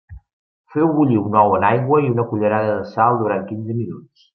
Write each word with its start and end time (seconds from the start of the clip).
Feu 0.75 0.87
bullir 0.95 1.19
un 1.25 1.37
ou 1.43 1.55
en 1.59 1.67
aigua 1.69 2.01
i 2.07 2.11
una 2.17 2.29
cullerada 2.33 2.75
de 2.83 2.93
sal 2.97 3.23
durant 3.25 3.51
quinze 3.53 3.83
minuts. 3.83 4.29